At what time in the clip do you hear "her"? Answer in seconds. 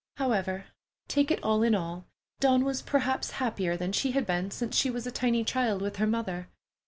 5.97-6.07